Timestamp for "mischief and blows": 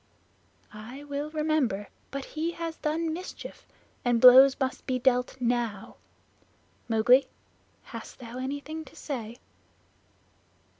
3.13-4.59